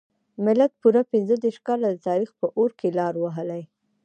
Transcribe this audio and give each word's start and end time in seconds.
ملت 0.45 0.71
پوره 0.81 1.01
پنځه 1.11 1.35
دیرش 1.43 1.57
کاله 1.67 1.87
د 1.91 1.97
تاریخ 2.07 2.29
په 2.39 2.47
اور 2.57 2.71
کې 2.79 2.87
لار 2.97 3.13
وهلې. 3.23 3.63